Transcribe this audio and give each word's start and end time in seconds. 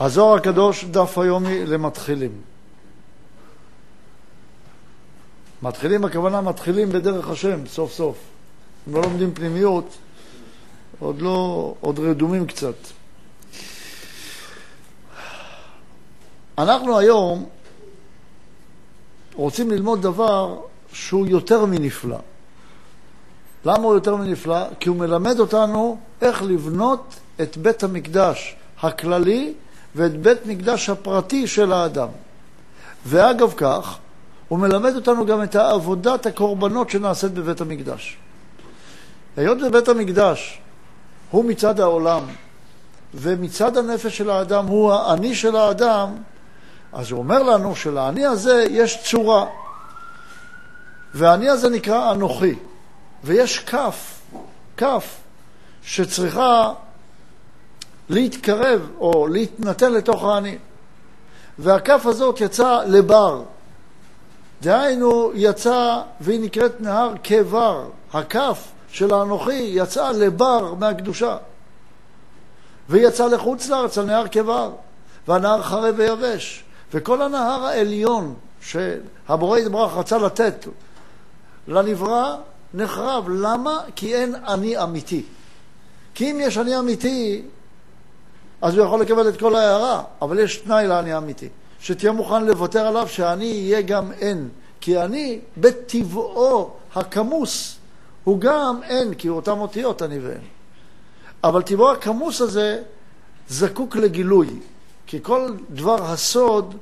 הזוהר 0.00 0.36
הקדוש, 0.36 0.84
דף 0.84 1.18
היומי 1.18 1.66
למתחילים. 1.66 2.32
מתחילים, 5.62 6.04
הכוונה 6.04 6.40
מתחילים 6.40 6.88
בדרך 6.88 7.28
השם, 7.28 7.66
סוף 7.66 7.92
סוף. 7.92 8.16
הם 8.86 8.94
לא 8.94 9.02
לומדים 9.02 9.34
פנימיות, 9.34 9.96
עוד 10.98 11.22
לא, 11.22 11.74
עוד 11.80 11.98
רדומים 11.98 12.46
קצת. 12.46 12.74
אנחנו 16.58 16.98
היום 16.98 17.48
רוצים 19.34 19.70
ללמוד 19.70 20.02
דבר 20.02 20.60
שהוא 20.92 21.26
יותר 21.26 21.64
מנפלא. 21.64 22.18
למה 23.64 23.84
הוא 23.84 23.94
יותר 23.94 24.16
מנפלא? 24.16 24.66
כי 24.80 24.88
הוא 24.88 24.96
מלמד 24.96 25.40
אותנו 25.40 25.98
איך 26.22 26.42
לבנות 26.42 27.14
את 27.40 27.56
בית 27.56 27.82
המקדש 27.82 28.56
הכללי 28.82 29.54
ואת 29.94 30.16
בית 30.16 30.46
מקדש 30.46 30.90
הפרטי 30.90 31.46
של 31.46 31.72
האדם. 31.72 32.08
ואגב 33.06 33.54
כך, 33.56 33.98
הוא 34.48 34.58
מלמד 34.58 34.94
אותנו 34.94 35.26
גם 35.26 35.42
את 35.42 35.56
עבודת 35.56 36.26
הקורבנות 36.26 36.90
שנעשית 36.90 37.32
בבית 37.32 37.60
המקדש. 37.60 38.18
היות 39.36 39.58
בבית 39.58 39.88
המקדש 39.88 40.60
הוא 41.30 41.44
מצד 41.44 41.80
העולם, 41.80 42.22
ומצד 43.14 43.76
הנפש 43.76 44.18
של 44.18 44.30
האדם 44.30 44.66
הוא 44.66 44.92
האני 44.92 45.34
של 45.34 45.56
האדם, 45.56 46.16
אז 46.92 47.10
הוא 47.10 47.18
אומר 47.18 47.42
לנו 47.42 47.76
שלאני 47.76 48.26
הזה 48.26 48.66
יש 48.70 49.02
צורה, 49.10 49.46
והאני 51.14 51.48
הזה 51.48 51.70
נקרא 51.70 52.12
אנוכי, 52.12 52.54
ויש 53.24 53.58
כף, 53.58 54.20
כף, 54.76 55.16
שצריכה 55.82 56.72
להתקרב 58.08 58.90
או 58.98 59.26
להתנתן 59.26 59.92
לתוך 59.92 60.24
האני. 60.24 60.58
והכף 61.58 62.06
הזאת 62.06 62.40
יצאה 62.40 62.84
לבר. 62.84 63.42
דהיינו, 64.62 65.30
יצא, 65.34 66.02
והיא 66.20 66.40
נקראת 66.40 66.80
נהר 66.80 67.12
כבר. 67.24 67.88
הכף 68.12 68.72
של 68.88 69.14
האנוכי 69.14 69.62
יצאה 69.74 70.12
לבר 70.12 70.74
מהקדושה. 70.74 71.36
והיא 72.88 73.06
יצאה 73.06 73.28
לחוץ 73.28 73.68
לארץ 73.68 73.98
על 73.98 74.04
נהר 74.04 74.28
כבר, 74.28 74.70
והנהר 75.28 75.62
חרב 75.62 75.94
ויבש. 75.98 76.64
וכל 76.94 77.22
הנהר 77.22 77.64
העליון 77.64 78.34
שהבורא 78.60 79.58
יתברך 79.58 79.96
רצה 79.96 80.18
לתת 80.18 80.66
לנברא, 81.68 82.36
נחרב. 82.74 83.28
למה? 83.28 83.80
כי 83.96 84.14
אין 84.14 84.34
אני 84.34 84.82
אמיתי. 84.82 85.24
כי 86.14 86.30
אם 86.30 86.38
יש 86.40 86.58
אני 86.58 86.78
אמיתי, 86.78 87.42
אז 88.64 88.76
הוא 88.76 88.86
יכול 88.86 89.00
לקבל 89.00 89.28
את 89.28 89.40
כל 89.40 89.56
ההערה, 89.56 90.02
אבל 90.22 90.38
יש 90.38 90.56
תנאי 90.56 90.86
לאני 90.86 91.12
האמיתי, 91.12 91.48
שתהיה 91.80 92.12
מוכן 92.12 92.44
לוותר 92.44 92.86
עליו 92.86 93.08
שאני 93.08 93.44
יהיה 93.44 93.82
גם 93.82 94.12
אין, 94.12 94.48
כי 94.80 95.00
אני 95.00 95.38
בטבעו 95.56 96.70
הכמוס 96.94 97.76
הוא 98.24 98.38
גם 98.38 98.80
אין, 98.82 99.14
כי 99.14 99.28
אותם 99.28 99.60
אותיות 99.60 100.02
אני 100.02 100.18
ואין. 100.18 100.40
אבל 101.44 101.62
טבעו 101.62 101.92
הכמוס 101.92 102.40
הזה 102.40 102.82
זקוק 103.48 103.96
לגילוי, 103.96 104.48
כי 105.06 105.18
כל 105.22 105.48
דבר 105.70 106.02
הסוד 106.02 106.74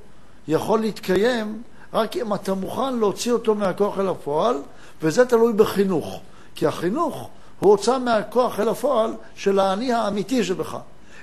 יכול 0.49 0.81
להתקיים 0.81 1.63
רק 1.93 2.17
אם 2.17 2.35
אתה 2.35 2.55
מוכן 2.55 2.97
להוציא 2.99 3.33
אותו 3.33 3.55
מהכוח 3.55 3.99
אל 3.99 4.09
הפועל, 4.09 4.57
וזה 5.03 5.25
תלוי 5.25 5.53
בחינוך. 5.53 6.21
כי 6.55 6.67
החינוך 6.67 7.29
הוא 7.61 7.71
הוצא 7.71 7.99
מהכוח 7.99 8.61
אל 8.61 8.69
הפועל 8.69 9.15
של 9.35 9.59
האני 9.59 9.93
האמיתי 9.93 10.45
שבך. 10.45 10.79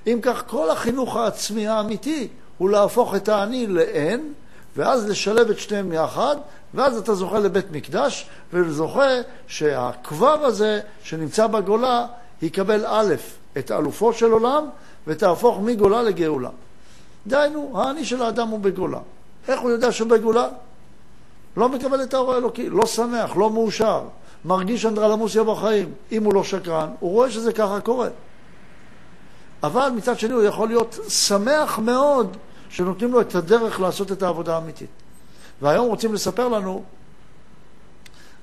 אם 0.08 0.20
כך, 0.22 0.44
כל 0.48 0.70
החינוך 0.70 1.16
העצמי 1.16 1.68
האמיתי 1.68 2.28
הוא 2.58 2.70
להפוך 2.70 3.16
את 3.16 3.30
האני 3.30 3.68
לאין, 3.68 4.34
ואז 4.76 5.10
לשלב 5.10 5.50
את 5.50 5.60
שניהם 5.60 5.94
יחד, 5.94 6.36
ואז 6.74 6.98
אתה 6.98 7.16
זוכה 7.16 7.40
לבית 7.40 7.72
מקדש, 7.72 8.30
וזוכה 8.54 9.10
שהקבב 9.48 10.40
הזה 10.42 10.80
שנמצא 11.04 11.48
בגולה 11.48 12.06
יקבל 12.42 12.86
א', 12.88 13.14
את 13.58 13.72
אלופו 13.72 14.14
של 14.14 14.32
עולם, 14.32 14.66
ותהפוך 15.08 15.60
מגולה 15.60 16.02
לגאולה. 16.02 16.50
דהיינו, 17.28 17.72
האני 17.76 18.06
של 18.06 18.22
האדם 18.22 18.48
הוא 18.48 18.60
בגולה. 18.60 19.00
איך 19.48 19.62
הוא 19.62 19.72
יודע 19.72 19.92
שהוא 19.92 20.10
בגולה? 20.10 20.48
לא 21.58 21.70
מקבל 21.70 22.04
את 22.04 22.14
האור 22.14 22.34
האלוקי, 22.34 22.70
לא 22.70 22.86
שמח, 22.86 23.38
לא 23.38 23.50
מאושר, 23.50 24.04
מרגיש 24.46 24.86
אנדרלמוסיה 24.86 25.44
בחיים. 25.44 25.92
אם 26.12 26.24
הוא 26.24 26.34
לא 26.34 26.44
שקרן, 26.44 26.90
הוא 27.00 27.12
רואה 27.12 27.32
שזה 27.32 27.54
ככה 27.54 27.82
קורה. 27.82 28.08
אבל 29.64 29.90
מצד 29.96 30.20
שני 30.20 30.34
הוא 30.34 30.44
יכול 30.44 30.68
להיות 30.68 31.00
שמח 31.10 31.80
מאוד 31.80 32.38
שנותנים 32.70 33.12
לו 33.12 33.22
את 33.22 33.36
הדרך 33.36 33.80
לעשות 33.80 34.12
את 34.12 34.24
העבודה 34.24 34.56
האמיתית. 34.56 34.90
והיום 35.62 35.88
רוצים 35.88 36.14
לספר 36.14 36.48
לנו 36.48 36.84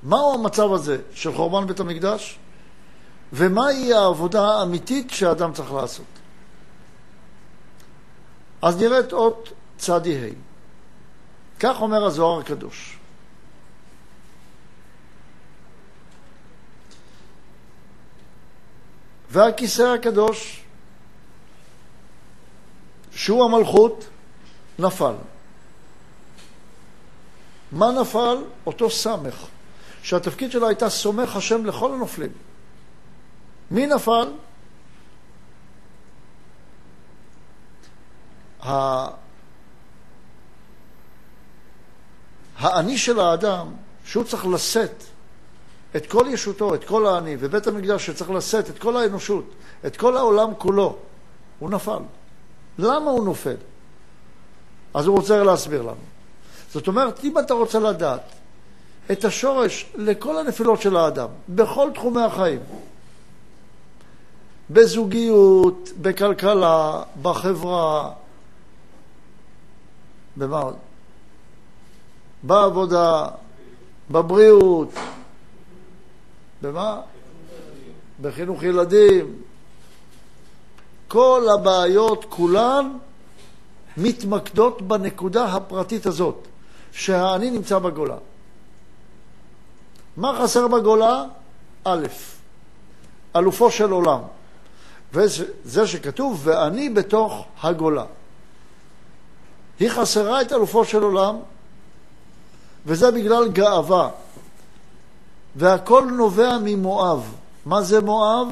מהו 0.02 0.34
המצב 0.34 0.72
הזה 0.72 0.98
של 1.12 1.34
חורבן 1.34 1.66
בית 1.66 1.80
המקדש 1.80 2.38
ומהי 3.32 3.94
העבודה 3.94 4.44
האמיתית 4.44 5.10
שהאדם 5.10 5.52
צריך 5.52 5.72
לעשות. 5.72 6.04
אז 8.62 8.82
נראה 8.82 9.00
את 9.00 9.12
אות 9.12 9.52
צדי 9.78 10.16
ה'. 10.16 10.28
כך 11.60 11.80
אומר 11.80 12.04
הזוהר 12.04 12.40
הקדוש. 12.40 12.98
והכיסא 19.30 19.82
הקדוש 19.82 20.65
שהוא 23.16 23.44
המלכות, 23.44 24.04
נפל. 24.78 25.14
מה 27.72 27.90
נפל? 28.00 28.36
אותו 28.66 28.90
סמך, 28.90 29.46
שהתפקיד 30.02 30.52
שלה 30.52 30.66
הייתה 30.66 30.90
סומך 30.90 31.36
השם 31.36 31.66
לכל 31.66 31.92
הנופלים. 31.92 32.32
מי 33.70 33.86
נפל? 33.86 34.32
האני 42.58 42.98
של 42.98 43.20
האדם, 43.20 43.66
שהוא 44.04 44.24
צריך 44.24 44.46
לשאת 44.46 45.04
את 45.96 46.06
כל 46.06 46.26
ישותו, 46.30 46.74
את 46.74 46.84
כל 46.84 47.06
האני, 47.06 47.36
ובית 47.38 47.66
המקדש 47.66 48.06
שצריך 48.06 48.30
לשאת 48.30 48.70
את 48.70 48.78
כל 48.78 48.96
האנושות, 48.96 49.44
את 49.86 49.96
כל 49.96 50.16
העולם 50.16 50.54
כולו, 50.58 50.96
הוא 51.58 51.70
נפל. 51.70 52.02
למה 52.78 53.10
הוא 53.10 53.24
נופל? 53.24 53.56
אז 54.94 55.06
הוא 55.06 55.16
רוצה 55.16 55.42
להסביר 55.42 55.82
לנו. 55.82 56.04
זאת 56.72 56.88
אומרת, 56.88 57.24
אם 57.24 57.38
אתה 57.38 57.54
רוצה 57.54 57.78
לדעת 57.78 58.32
את 59.12 59.24
השורש 59.24 59.92
לכל 59.94 60.38
הנפילות 60.38 60.80
של 60.80 60.96
האדם, 60.96 61.28
בכל 61.48 61.90
תחומי 61.94 62.22
החיים, 62.22 62.60
בזוגיות, 64.70 65.90
בכלכלה, 66.00 67.02
בחברה, 67.22 68.12
במה 70.36 70.60
עוד? 70.60 70.76
בעבודה, 72.42 73.28
בבריאות, 74.10 74.88
במה? 76.62 77.00
בחינוך 78.20 78.62
ילדים, 78.62 79.42
כל 81.08 81.46
הבעיות 81.54 82.24
כולן 82.28 82.98
מתמקדות 83.96 84.82
בנקודה 84.82 85.44
הפרטית 85.44 86.06
הזאת, 86.06 86.48
שהאני 86.92 87.50
נמצא 87.50 87.78
בגולה. 87.78 88.16
מה 90.16 90.38
חסר 90.42 90.68
בגולה? 90.68 91.24
א', 91.84 92.06
אלופו 93.36 93.70
של 93.70 93.90
עולם. 93.90 94.20
וזה 95.12 95.86
שכתוב, 95.86 96.40
ואני 96.44 96.88
בתוך 96.88 97.46
הגולה. 97.62 98.04
היא 99.80 99.90
חסרה 99.90 100.42
את 100.42 100.52
אלופו 100.52 100.84
של 100.84 101.02
עולם, 101.02 101.36
וזה 102.86 103.10
בגלל 103.10 103.48
גאווה. 103.48 104.08
והכל 105.56 106.04
נובע 106.16 106.58
ממואב. 106.64 107.34
מה 107.66 107.82
זה 107.82 108.00
מואב? 108.00 108.48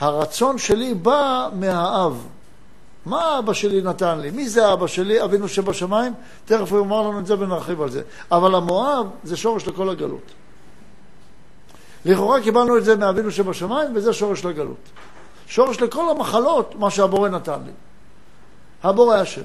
הרצון 0.00 0.58
שלי 0.58 0.94
בא 0.94 1.48
מהאב. 1.52 2.26
מה 3.06 3.38
אבא 3.38 3.52
שלי 3.52 3.82
נתן 3.82 4.18
לי? 4.18 4.30
מי 4.30 4.48
זה 4.48 4.72
אבא 4.72 4.86
שלי? 4.86 5.24
אבינו 5.24 5.48
שבשמיים? 5.48 6.14
תכף 6.44 6.72
הוא 6.72 6.78
יאמר 6.78 7.02
לנו 7.02 7.18
את 7.18 7.26
זה 7.26 7.34
ונרחיב 7.38 7.82
על 7.82 7.90
זה. 7.90 8.02
אבל 8.32 8.54
המואב 8.54 9.06
זה 9.24 9.36
שורש 9.36 9.66
לכל 9.66 9.90
הגלות. 9.90 10.32
לכאורה 12.04 12.42
קיבלנו 12.42 12.78
את 12.78 12.84
זה 12.84 12.96
מאבינו 12.96 13.30
שבשמיים, 13.30 13.90
וזה 13.94 14.12
שורש 14.12 14.44
לגלות. 14.44 14.88
שורש 15.46 15.80
לכל 15.80 16.10
המחלות, 16.10 16.74
מה 16.74 16.90
שהבורא 16.90 17.28
נתן 17.28 17.60
לי. 17.66 17.72
הבורא 18.82 19.16
השם. 19.16 19.42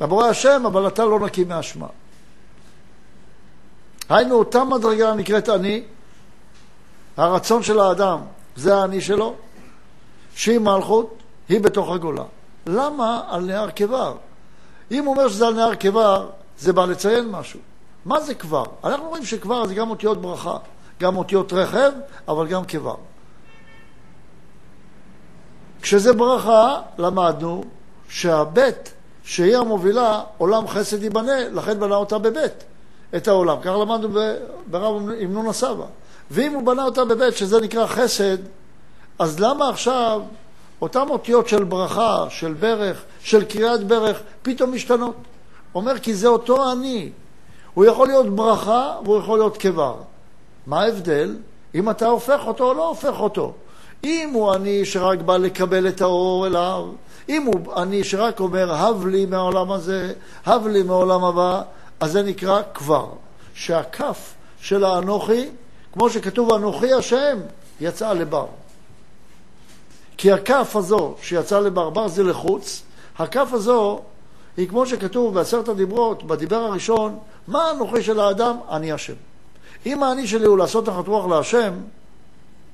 הבורא 0.00 0.26
השם, 0.26 0.62
אבל 0.66 0.86
אתה 0.86 1.04
לא 1.04 1.20
נקי 1.20 1.44
מאשמה. 1.44 1.86
היינו, 4.08 4.34
אותה 4.34 4.64
מדרגה 4.64 5.14
נקראת 5.14 5.48
אני, 5.48 5.82
הרצון 7.16 7.62
של 7.62 7.80
האדם 7.80 8.20
זה 8.56 8.76
האני 8.76 9.00
שלו, 9.00 9.34
שהיא 10.34 10.58
מלכות, 10.58 11.16
היא 11.48 11.60
בתוך 11.60 11.90
הגולה. 11.90 12.24
למה 12.66 13.22
על 13.28 13.44
נהר 13.44 13.70
כבר? 13.76 14.14
אם 14.90 15.04
הוא 15.04 15.14
אומר 15.14 15.28
שזה 15.28 15.46
על 15.46 15.54
נהר 15.54 15.74
כבר, 15.80 16.30
זה 16.58 16.72
בא 16.72 16.84
לציין 16.86 17.28
משהו. 17.28 17.60
מה 18.04 18.20
זה 18.20 18.34
כבר? 18.34 18.64
אנחנו 18.84 19.08
רואים 19.08 19.24
שכבר 19.24 19.66
זה 19.66 19.74
גם 19.74 19.90
אותיות 19.90 20.20
ברכה, 20.22 20.56
גם 21.00 21.16
אותיות 21.16 21.52
רכב, 21.52 21.92
אבל 22.28 22.46
גם 22.46 22.64
כבר. 22.64 22.94
כשזה 25.82 26.12
ברכה, 26.12 26.80
למדנו 26.98 27.64
שהבית 28.08 28.94
שהיא 29.24 29.56
המובילה, 29.56 30.20
עולם 30.38 30.68
חסד 30.68 31.02
ייבנה, 31.02 31.48
לכן 31.48 31.80
בנה 31.80 31.94
אותה 31.94 32.18
בבית, 32.18 32.64
את 33.16 33.28
העולם. 33.28 33.56
כך 33.60 33.70
למדנו 33.70 34.08
ברב 34.66 34.94
עם 35.18 35.32
נון 35.32 35.46
הסבא. 35.46 35.84
ואם 36.30 36.52
הוא 36.52 36.62
בנה 36.62 36.84
אותה 36.84 37.04
בבית, 37.04 37.36
שזה 37.36 37.60
נקרא 37.60 37.86
חסד, 37.86 38.38
אז 39.18 39.40
למה 39.40 39.68
עכשיו 39.68 40.20
אותן 40.82 41.08
אותיות 41.08 41.48
של 41.48 41.64
ברכה, 41.64 42.26
של 42.30 42.54
ברך, 42.54 43.02
של 43.20 43.44
קריאת 43.44 43.86
ברך, 43.86 44.20
פתאום 44.42 44.74
משתנות? 44.74 45.16
אומר 45.74 45.98
כי 45.98 46.14
זה 46.14 46.28
אותו 46.28 46.72
אני. 46.72 47.10
הוא 47.74 47.84
יכול 47.84 48.06
להיות 48.06 48.36
ברכה 48.36 48.96
והוא 49.04 49.18
יכול 49.18 49.38
להיות 49.38 49.56
כבר. 49.56 49.94
מה 50.66 50.82
ההבדל? 50.82 51.36
אם 51.74 51.90
אתה 51.90 52.06
הופך 52.06 52.46
אותו 52.46 52.68
או 52.68 52.74
לא 52.74 52.88
הופך 52.88 53.20
אותו. 53.20 53.52
אם 54.04 54.30
הוא 54.32 54.54
אני 54.54 54.84
שרק 54.84 55.18
בא 55.18 55.36
לקבל 55.36 55.88
את 55.88 56.00
האור 56.00 56.46
אליו, 56.46 56.86
אם 57.28 57.42
הוא 57.42 57.82
אני 57.82 58.04
שרק 58.04 58.40
אומר, 58.40 58.74
הב 58.74 59.06
לי 59.06 59.26
מהעולם 59.26 59.72
הזה, 59.72 60.12
הב 60.46 60.66
לי 60.66 60.82
מהעולם 60.82 61.24
הבא, 61.24 61.62
אז 62.00 62.12
זה 62.12 62.22
נקרא 62.22 62.62
כבר. 62.74 63.06
שהכף 63.54 64.34
של 64.60 64.84
האנוכי, 64.84 65.48
כמו 65.94 66.10
שכתוב 66.10 66.52
אנוכי 66.52 66.92
השם, 66.92 67.38
יצא 67.80 68.12
לבר. 68.12 68.46
כי 70.16 70.32
הכף 70.32 70.76
הזו 70.76 71.14
שיצא 71.22 71.60
לבר, 71.60 71.90
בר 71.90 72.08
זה 72.08 72.22
לחוץ, 72.22 72.82
הכף 73.18 73.48
הזו 73.52 74.00
היא 74.56 74.68
כמו 74.68 74.86
שכתוב 74.86 75.34
בעשרת 75.34 75.68
הדיברות, 75.68 76.22
בדיבר 76.22 76.56
הראשון, 76.56 77.18
מה 77.48 77.64
האנוכי 77.64 78.02
של 78.02 78.20
האדם? 78.20 78.56
אני 78.70 78.92
השם. 78.92 79.14
אם 79.86 80.02
האני 80.02 80.26
שלי 80.26 80.46
הוא 80.46 80.58
לעשות 80.58 80.86
תחת 80.86 81.08
רוח 81.08 81.26
להשם, 81.26 81.74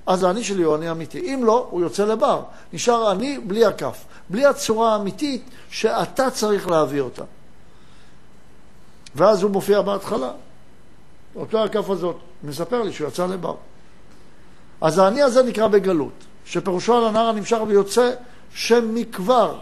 אז 0.07 0.23
האני 0.23 0.45
שלי 0.45 0.63
הוא 0.63 0.77
אני 0.77 0.91
אמיתי. 0.91 1.35
אם 1.35 1.45
לא, 1.45 1.67
הוא 1.71 1.81
יוצא 1.81 2.05
לבר. 2.05 2.43
נשאר 2.73 3.13
אני 3.13 3.39
בלי 3.39 3.65
הכף, 3.65 4.05
בלי 4.31 4.47
הצורה 4.47 4.93
האמיתית 4.93 5.51
שאתה 5.71 6.31
צריך 6.31 6.69
להביא 6.69 7.01
אותה. 7.01 7.25
ואז 9.15 9.43
הוא 9.43 9.51
מופיע 9.51 9.81
בהתחלה, 9.81 10.31
אותו 11.37 11.65
הכף 11.65 11.91
הזאת, 11.91 12.17
מספר 12.43 12.83
לי 12.83 12.93
שהוא 12.93 13.09
יצא 13.09 13.27
לבר. 13.27 13.55
אז 14.81 14.99
האני 14.99 15.23
הזה 15.23 15.43
נקרא 15.43 15.67
בגלות, 15.67 16.25
שפירושו 16.45 16.95
על 16.97 17.05
הנער 17.05 17.29
הנמשך 17.29 17.59
ויוצא 17.67 18.11
שם 18.55 18.95
מכבר, 18.95 19.59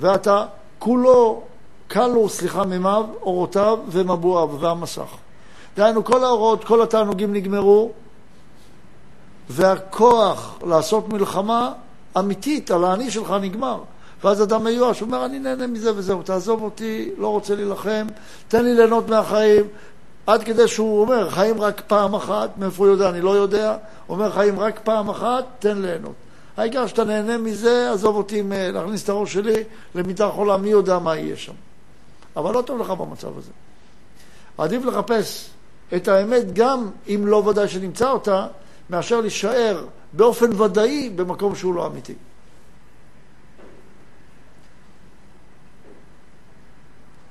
ואתה 0.00 0.46
כולו 0.78 1.42
כלו, 1.90 2.28
סליחה, 2.28 2.64
מימיו, 2.64 3.06
אורותיו 3.22 3.78
ומבועיו 3.88 4.60
והמסך. 4.60 5.16
דהיינו, 5.76 6.04
כל 6.04 6.24
האורות, 6.24 6.64
כל 6.64 6.82
התענוגים 6.82 7.32
נגמרו, 7.32 7.92
והכוח 9.50 10.58
לעשות 10.66 11.08
מלחמה 11.08 11.72
אמיתית 12.18 12.70
על 12.70 12.84
האני 12.84 13.10
שלך 13.10 13.34
נגמר. 13.40 13.82
ואז 14.24 14.42
אדם 14.42 14.64
מיואש, 14.64 15.00
הוא 15.00 15.06
אומר, 15.06 15.24
אני 15.24 15.38
נהנה 15.38 15.66
מזה 15.66 15.96
וזהו, 15.96 16.22
תעזוב 16.22 16.62
אותי, 16.62 17.10
לא 17.18 17.28
רוצה 17.28 17.54
להילחם, 17.54 18.06
תן 18.48 18.64
לי 18.64 18.74
ליהנות 18.74 19.08
מהחיים. 19.08 19.64
עד 20.26 20.44
כדי 20.44 20.68
שהוא 20.68 21.00
אומר, 21.00 21.30
חיים 21.30 21.60
רק 21.60 21.82
פעם 21.86 22.14
אחת, 22.14 22.50
מאיפה 22.58 22.84
הוא 22.84 22.92
יודע, 22.92 23.08
אני 23.08 23.20
לא 23.20 23.30
יודע, 23.30 23.76
אומר, 24.08 24.32
חיים 24.32 24.60
רק 24.60 24.80
פעם 24.84 25.08
אחת, 25.08 25.44
תן 25.58 25.78
ליהנות. 25.78 26.14
העיקר 26.56 26.86
שאתה 26.86 27.04
נהנה 27.04 27.38
מזה, 27.38 27.92
עזוב 27.92 28.16
אותי 28.16 28.42
להכניס 28.72 29.04
את 29.04 29.08
הראש 29.08 29.32
שלי 29.32 29.64
למיטה 29.94 30.28
חולה, 30.28 30.56
מי 30.56 30.70
יודע 30.70 30.98
מה 30.98 31.16
יהיה 31.16 31.36
שם. 31.36 31.52
אבל 32.36 32.54
לא 32.54 32.62
טוב 32.62 32.80
לך 32.80 32.90
במצב 32.90 33.38
הזה. 33.38 33.50
עדיף 34.58 34.84
לחפש 34.84 35.50
את 35.96 36.08
האמת 36.08 36.52
גם 36.52 36.90
אם 37.08 37.26
לא 37.26 37.36
ודאי 37.36 37.68
שנמצא 37.68 38.10
אותה, 38.10 38.46
מאשר 38.90 39.20
להישאר 39.20 39.84
באופן 40.12 40.60
ודאי 40.60 41.10
במקום 41.10 41.54
שהוא 41.54 41.74
לא 41.74 41.86
אמיתי. 41.86 42.14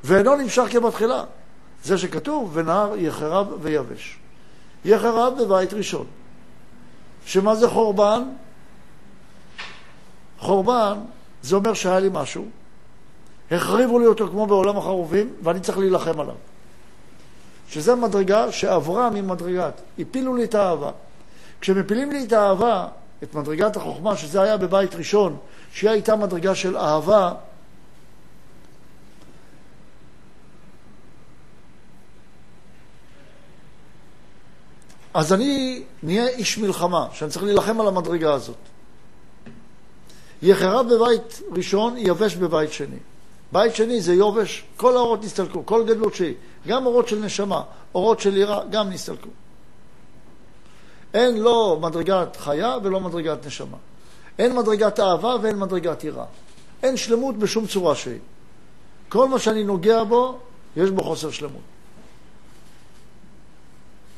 ואינו 0.04 0.36
נמשך 0.36 0.64
כבתחילה. 0.70 1.24
זה 1.84 1.98
שכתוב, 1.98 2.52
ונהר 2.54 2.96
יחרב 2.98 3.48
ויבש. 3.62 4.20
יחרב 4.86 5.34
בבית 5.42 5.74
ראשון. 5.74 6.06
שמה 7.26 7.56
זה 7.56 7.70
חורבן? 7.70 8.24
חורבן 10.40 11.00
זה 11.42 11.56
אומר 11.56 11.74
שהיה 11.74 12.00
לי 12.00 12.10
משהו, 12.12 12.46
החריבו 13.52 14.00
לי 14.00 14.06
אותו 14.06 14.28
כמו 14.28 14.48
בעולם 14.48 14.78
החרובים, 14.78 15.34
ואני 15.44 15.60
צריך 15.60 15.78
להילחם 15.78 16.20
עליו. 16.20 16.36
שזו 17.70 17.98
מדרגה 17.98 18.52
שעברה 18.52 19.10
ממדרגת, 19.10 19.82
הפילו 20.00 20.36
לי 20.36 20.44
את 20.44 20.56
האהבה. 20.56 20.92
כשמפילים 21.62 22.12
לי 22.12 22.26
את 22.26 22.34
האהבה, 22.34 22.88
את 23.24 23.36
מדרגת 23.36 23.76
החוכמה, 23.76 24.18
שזה 24.18 24.42
היה 24.42 24.58
בבית 24.58 24.96
ראשון, 24.96 25.38
שהיא 25.74 25.90
הייתה 25.90 26.16
מדרגה 26.16 26.56
של 26.56 26.78
אהבה, 26.78 27.34
אז 35.20 35.34
אני 35.34 35.84
נהיה 36.04 36.28
איש 36.28 36.58
מלחמה, 36.58 37.08
שאני 37.12 37.32
צריך 37.32 37.44
להילחם 37.44 37.82
על 37.82 37.88
המדרגה 37.88 38.34
הזאת. 38.34 38.56
יחרה 40.42 40.84
בבית 40.84 41.42
ראשון, 41.56 41.98
יבש 41.98 42.36
בבית 42.36 42.74
שני. 42.74 42.98
בית 43.52 43.76
שני 43.76 44.02
זה 44.02 44.14
יובש, 44.14 44.64
כל 44.78 44.96
האורות 44.96 45.24
נסתלקו, 45.24 45.66
כל 45.66 45.84
גדלות 45.84 46.16
שהיא. 46.16 46.34
גם 46.68 46.86
אורות 46.86 47.08
של 47.08 47.20
נשמה, 47.20 47.62
אורות 47.96 48.20
של 48.20 48.38
יראה, 48.38 48.66
גם 48.72 48.90
נסתלקו. 48.90 49.30
אין 51.14 51.38
לא 51.38 51.80
מדרגת 51.82 52.36
חיה 52.36 52.78
ולא 52.84 53.00
מדרגת 53.00 53.46
נשמה. 53.46 53.78
אין 54.38 54.56
מדרגת 54.56 55.00
אהבה 55.00 55.36
ואין 55.42 55.60
מדרגת 55.60 56.04
יראה. 56.04 56.26
אין 56.84 56.98
שלמות 56.98 57.38
בשום 57.38 57.68
צורה 57.68 57.96
שהיא. 57.96 58.20
כל 59.10 59.28
מה 59.28 59.40
שאני 59.40 59.64
נוגע 59.64 60.04
בו, 60.04 60.38
יש 60.78 60.90
בו 60.90 61.04
חוסר 61.04 61.32
שלמות. 61.32 61.79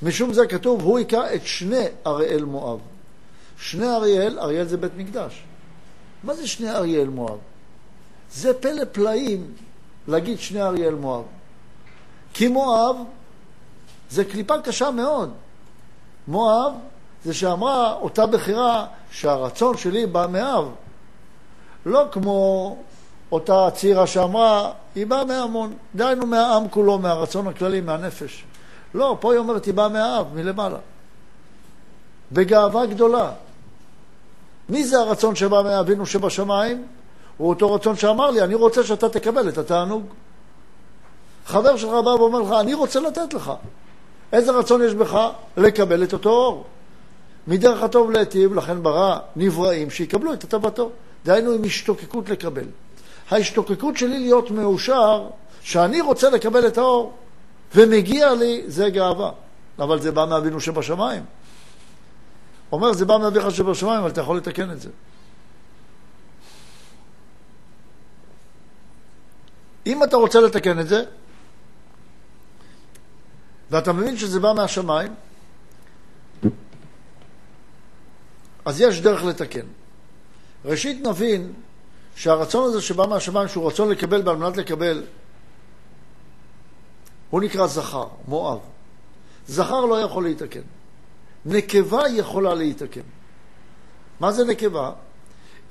משום 0.04 0.34
זה 0.34 0.48
כתוב, 0.48 0.82
הוא 0.82 0.98
היכה 0.98 1.34
את 1.36 1.46
שני 1.46 1.86
אריאל 2.08 2.44
מואב. 2.44 2.80
שני 3.58 3.88
אריאל, 3.88 4.40
אריאל 4.40 4.68
זה 4.68 4.78
בית 4.78 4.92
מקדש. 4.98 5.44
מה 6.24 6.34
זה 6.34 6.48
שני 6.48 6.72
אריאל 6.72 7.10
מואב? 7.10 7.38
זה 8.32 8.54
פלא 8.54 8.84
פלאים 8.92 9.54
להגיד 10.08 10.40
שני 10.40 10.62
אריאל 10.62 10.96
מואב. 10.96 11.24
כי 12.34 12.48
מואב 12.48 12.96
זה 14.10 14.26
קליפה 14.26 14.62
קשה 14.62 14.92
מאוד. 14.92 15.32
מואב 16.28 16.74
זה 17.26 17.34
שאמרה 17.34 17.94
אותה 17.94 18.26
בחירה 18.26 18.86
שהרצון 19.12 19.78
שלי 19.78 20.06
בא 20.06 20.28
מאב. 20.30 20.66
לא 21.86 22.06
כמו 22.12 22.78
אותה 23.32 23.68
צעירה 23.74 24.08
שאמרה, 24.08 24.72
היא 24.96 25.08
באה 25.08 25.26
מהמון, 25.26 25.74
דהיינו 25.96 26.26
מהעם 26.26 26.70
כולו, 26.70 27.00
מהרצון 27.00 27.48
הכללי, 27.48 27.82
מהנפש. 27.82 28.44
לא, 28.94 29.18
פה 29.20 29.32
היא 29.32 29.40
אומרת, 29.40 29.66
היא 29.66 29.74
באה 29.74 29.90
מהאב, 29.90 30.26
מלמעלה. 30.36 30.78
בגאווה 32.32 32.86
גדולה. 32.86 33.32
מי 34.70 34.84
זה 34.84 35.00
הרצון 35.00 35.36
שבא 35.36 35.62
מאבינו 35.62 36.06
שבשמיים? 36.06 36.88
הוא 37.38 37.50
אותו 37.50 37.74
רצון 37.74 37.96
שאמר 37.96 38.32
לי, 38.32 38.42
אני 38.42 38.56
רוצה 38.56 38.84
שאתה 38.84 39.10
תקבל 39.10 39.50
את 39.50 39.58
התענוג. 39.58 40.04
חבר 41.46 41.78
שלך 41.78 41.90
בא 41.90 42.10
ואומר 42.10 42.40
לך, 42.40 42.52
אני 42.60 42.74
רוצה 42.74 43.00
לתת 43.00 43.34
לך. 43.34 43.52
איזה 44.34 44.52
רצון 44.52 44.82
יש 44.84 44.94
בך? 44.94 45.20
לקבל 45.58 46.04
את 46.04 46.14
אותו 46.14 46.30
אור. 46.30 46.66
מדרך 47.48 47.84
הטוב 47.84 48.12
להיטיב, 48.12 48.54
לכן 48.54 48.84
ברא 48.84 49.20
נבראים 49.36 49.90
שיקבלו 49.90 50.34
את 50.34 50.44
הטבתו. 50.44 50.90
דהיינו 51.26 51.52
עם 51.52 51.64
השתוקקות 51.64 52.30
לקבל. 52.30 52.66
ההשתוקקות 53.32 53.98
שלי 53.98 54.20
להיות 54.20 54.52
מאושר, 54.52 55.28
שאני 55.62 56.02
רוצה 56.02 56.30
לקבל 56.30 56.68
את 56.68 56.78
האור, 56.78 57.14
ומגיע 57.76 58.34
לי, 58.34 58.64
זה 58.68 58.90
גאווה. 58.90 59.32
אבל 59.80 60.02
זה 60.02 60.12
בא 60.12 60.26
מאבינו 60.26 60.60
שבשמיים. 60.62 61.26
אומר, 62.72 62.94
זה 62.94 63.06
בא 63.06 63.18
מאביך 63.18 63.52
שבשמיים, 63.52 64.00
אבל 64.00 64.10
אתה 64.10 64.22
יכול 64.22 64.38
לתקן 64.38 64.72
את 64.72 64.82
זה. 64.82 64.90
אם 69.86 70.04
אתה 70.04 70.18
רוצה 70.18 70.40
לתקן 70.40 70.80
את 70.80 70.88
זה, 70.88 71.04
ואתה 73.72 73.94
מבין 73.94 74.18
שזה 74.18 74.40
בא 74.40 74.54
מהשמיים, 74.54 75.14
אז 78.66 78.82
יש 78.82 79.02
דרך 79.02 79.24
לתקן. 79.24 79.66
ראשית 80.66 81.08
נבין 81.08 81.54
שהרצון 82.16 82.70
הזה 82.70 82.82
שבא 82.82 83.08
מהשמיים, 83.08 83.48
שהוא 83.48 83.68
רצון 83.68 83.90
לקבל 83.90 84.28
ועל 84.28 84.38
מנת 84.38 84.58
לקבל, 84.58 85.04
הוא 87.32 87.42
נקרא 87.42 87.68
זכר, 87.68 88.08
מואב. 88.28 88.60
זכר 89.48 89.86
לא 89.86 90.02
יכול 90.02 90.24
להתקן. 90.24 90.62
נקבה 91.46 92.10
יכולה 92.10 92.54
להתקן. 92.54 93.02
מה 94.20 94.32
זה 94.32 94.46
נקבה? 94.46 94.92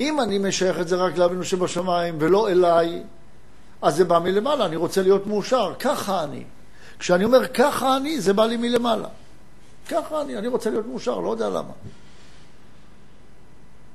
אם 0.00 0.20
אני 0.20 0.38
משייך 0.38 0.80
את 0.80 0.88
זה 0.88 0.96
רק 0.96 1.16
לאבינו 1.16 1.44
שבשמיים 1.44 2.16
ולא 2.20 2.48
אליי, 2.48 3.02
אז 3.82 3.96
זה 3.96 4.04
בא 4.04 4.18
מלמעלה, 4.18 4.66
אני 4.66 4.76
רוצה 4.76 5.02
להיות 5.02 5.26
מאושר, 5.26 5.74
ככה 5.78 6.24
אני. 6.24 6.44
כשאני 6.98 7.24
אומר 7.24 7.48
ככה 7.48 7.96
אני, 7.96 8.20
זה 8.20 8.32
בא 8.32 8.46
לי 8.46 8.56
מלמעלה. 8.56 9.08
ככה 9.88 10.22
אני, 10.22 10.38
אני 10.38 10.48
רוצה 10.48 10.70
להיות 10.70 10.86
מאושר, 10.86 11.18
לא 11.18 11.30
יודע 11.30 11.48
למה. 11.48 11.72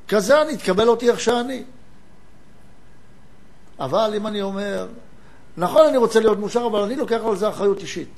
כזה 0.08 0.42
אני, 0.42 0.58
תקבל 0.58 0.88
אותי 0.88 1.10
איך 1.10 1.20
שאני. 1.20 1.64
אבל 3.80 4.14
אם 4.18 4.28
אני 4.28 4.42
אומר, 4.42 4.88
נכון, 5.58 5.88
אני 5.88 5.98
רוצה 5.98 6.20
להיות 6.20 6.40
מאושר, 6.40 6.68
אבל 6.72 6.80
אני 6.80 6.96
לוקח 6.96 7.20
על 7.26 7.36
זה 7.36 7.50
אחריות 7.50 7.80
אישית. 7.80 8.10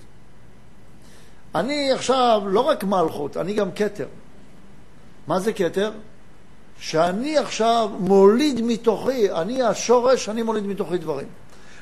אני 1.56 1.91
עכשיו 1.91 2.41
לא 2.46 2.60
רק 2.60 2.84
מלכות, 2.84 3.38
אני 3.38 3.53
גם 3.53 3.72
כתר. 3.72 4.08
מה 5.27 5.39
זה 5.39 5.53
כתר? 5.53 5.91
שאני 6.79 7.38
עכשיו 7.38 7.89
מוליד 8.00 8.62
מתוכי, 8.62 9.32
אני 9.32 9.62
השורש, 9.62 10.29
אני 10.29 10.44
מוליד 10.44 10.63
מתוכי 10.63 10.98
דברים. 10.98 11.27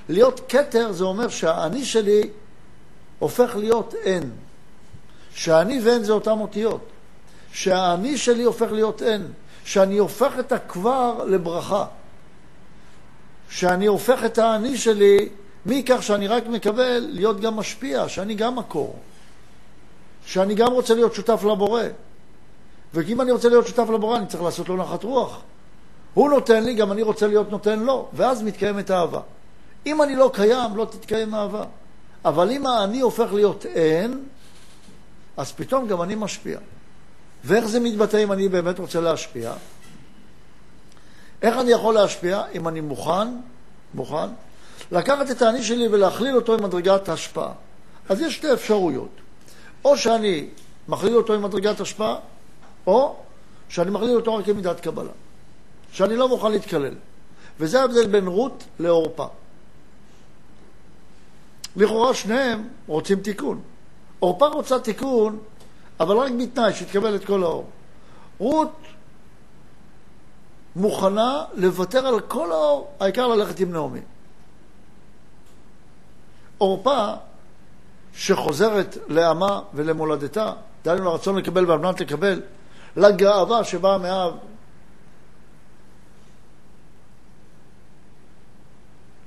להיות 0.10 0.42
כתר 0.50 0.92
זה 0.92 1.04
אומר 1.04 1.28
שהאני 1.28 1.86
שלי 1.86 2.30
הופך 3.20 3.56
להיות 3.56 3.94
אין. 4.04 4.32
שאני 5.34 5.80
ואין 5.84 6.04
זה 6.04 6.14
אותן 6.14 6.40
אותיות. 6.40 6.88
שהאני 7.52 8.18
שלי 8.18 8.44
הופך 8.44 8.72
להיות 8.72 9.02
אין. 9.02 9.28
שאני 9.66 9.98
הופך 9.98 10.40
את 10.40 10.52
הכבר 10.52 11.24
לברכה. 11.26 11.86
שאני 13.50 13.86
הופך 13.86 14.26
את 14.26 14.38
האני 14.38 14.78
שלי 14.78 15.30
מכך 15.66 16.04
שאני 16.04 16.28
רק 16.28 16.48
מקבל 16.48 17.08
להיות 17.10 17.40
גם 17.40 17.56
משפיע, 17.56 18.10
שאני 18.10 18.36
גם 18.36 18.56
מקור. 18.56 18.96
שאני 20.26 20.56
גם 20.56 20.72
רוצה 20.72 20.94
להיות 20.94 21.14
שותף 21.14 21.44
לבורא. 21.44 21.84
ואם 22.94 23.22
אני 23.22 23.32
רוצה 23.32 23.50
להיות 23.50 23.68
שותף 23.68 23.90
לבורא, 23.94 24.18
אני 24.18 24.28
צריך 24.28 24.44
לעשות 24.44 24.70
לו 24.70 24.78
נחת 24.78 25.04
רוח. 25.04 25.42
הוא 26.14 26.30
נותן 26.30 26.64
לי, 26.64 26.74
גם 26.74 26.92
אני 26.92 27.02
רוצה 27.02 27.28
להיות 27.28 27.52
נותן 27.52 27.80
לו, 27.80 28.08
ואז 28.14 28.44
מתקיימת 28.44 28.92
אהבה. 28.92 29.22
אם 29.86 30.02
אני 30.02 30.16
לא 30.16 30.32
קיים, 30.34 30.76
לא 30.76 30.86
תתקיים 30.86 31.36
אהבה. 31.36 31.64
אבל 32.26 32.52
אם 32.52 32.68
האני 32.68 33.00
הופך 33.00 33.34
להיות 33.34 33.66
אין, 33.66 34.24
אז 35.38 35.52
פתאום 35.52 35.88
גם 35.88 36.02
אני 36.02 36.16
משפיע. 36.16 36.60
ואיך 37.44 37.66
זה 37.66 37.80
מתבטא 37.80 38.24
אם 38.24 38.32
אני 38.32 38.50
באמת 38.50 38.80
רוצה 38.80 39.02
להשפיע? 39.02 39.54
איך 41.42 41.58
אני 41.58 41.72
יכול 41.72 41.94
להשפיע 41.94 42.44
אם 42.54 42.68
אני 42.68 42.82
מוכן, 42.82 43.28
מוכן, 43.94 44.30
לקחת 44.92 45.32
את 45.32 45.42
האני 45.42 45.64
שלי 45.64 45.88
ולהכליל 45.88 46.36
אותו 46.36 46.54
עם 46.54 46.64
מדרגת 46.64 47.10
השפעה? 47.10 47.52
אז 48.10 48.22
יש 48.22 48.36
שתי 48.36 48.54
אפשרויות. 48.54 49.10
או 49.86 49.98
שאני 49.98 50.48
מכליל 50.88 51.16
אותו 51.16 51.34
עם 51.34 51.42
מדרגת 51.42 51.80
השפעה, 51.80 52.16
או 52.88 53.16
שאני 53.70 53.92
מכליל 53.92 54.16
אותו 54.16 54.36
רק 54.36 54.48
עם 54.48 54.56
מידת 54.56 54.80
קבלה. 54.80 55.12
שאני 55.92 56.16
לא 56.16 56.30
מוכן 56.30 56.52
להתקלל. 56.52 56.94
וזה 57.60 57.82
ההבדל 57.82 58.08
בין 58.08 58.28
רות 58.28 58.64
לעורפה. 58.80 59.26
לכאורה 61.76 62.14
שניהם 62.14 62.68
רוצים 62.88 63.20
תיקון. 63.20 63.62
עורפה 64.20 64.48
רוצה 64.48 64.80
תיקון, 64.80 65.40
אבל 66.00 66.18
רק 66.18 66.32
בתנאי 66.32 66.74
שתקבל 66.74 67.16
את 67.16 67.26
כל 67.26 67.44
האור. 67.44 67.70
רות 68.38 68.72
מוכנה 70.76 71.44
לוותר 71.54 72.08
על 72.08 72.20
כל 72.20 72.52
האור, 72.52 72.92
העיקר 73.00 73.28
ללכת 73.28 73.60
עם 73.60 73.72
נעמי. 73.72 74.00
עורפה, 76.66 77.14
שחוזרת 78.14 78.98
לעמה 79.08 79.62
ולמולדתה, 79.74 80.54
דהיינו 80.86 81.06
לרצון 81.06 81.36
לקבל 81.36 81.70
ועל 81.70 81.80
מנת 81.80 82.02
לקבל, 82.02 82.42
לגאווה 82.96 83.64
שבאה 83.64 83.98
מאב, 83.98 84.34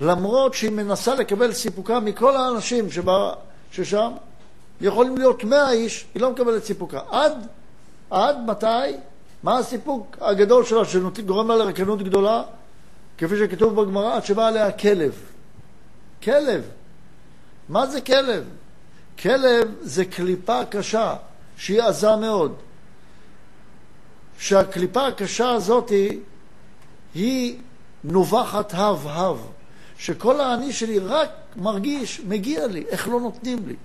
למרות 0.00 0.54
שהיא 0.54 0.70
מנסה 0.70 1.14
לקבל 1.14 1.52
סיפוקה 1.52 2.00
מכל 2.00 2.36
האנשים 2.36 2.90
שבא, 2.90 3.32
ששם, 3.72 4.12
יכולים 4.80 5.16
להיות 5.16 5.44
מאה 5.44 5.70
איש, 5.70 6.06
היא 6.14 6.22
לא 6.22 6.30
מקבלת 6.30 6.64
סיפוקה. 6.64 7.00
עד, 7.10 7.32
עד 8.10 8.36
מתי? 8.46 8.96
מה 9.42 9.58
הסיפוק 9.58 10.16
הגדול 10.20 10.64
שלה 10.64 10.84
שגורם 10.84 11.48
לה 11.48 11.56
לרקנות 11.56 12.02
גדולה? 12.02 12.42
כפי 13.18 13.38
שכתוב 13.38 13.80
בגמרא, 13.80 14.16
עד 14.16 14.24
שבא 14.24 14.46
עליה 14.46 14.72
כלב. 14.72 15.12
כלב. 16.22 16.62
מה 17.68 17.86
זה 17.86 18.00
כלב? 18.00 18.44
כלב 19.18 19.74
זה 19.80 20.04
קליפה 20.04 20.64
קשה, 20.64 21.14
שהיא 21.56 21.82
עזה 21.82 22.16
מאוד. 22.16 22.54
שהקליפה 24.38 25.06
הקשה 25.06 25.50
הזאת 25.50 25.92
היא 27.14 27.58
נובחת 28.04 28.74
הב-הב. 28.74 29.36
שכל 29.98 30.40
האני 30.40 30.72
שלי 30.72 30.98
רק 30.98 31.30
מרגיש, 31.56 32.20
מגיע 32.20 32.66
לי, 32.66 32.84
איך 32.88 33.08
לא 33.08 33.20
נותנים 33.20 33.58
לי. 33.66 33.76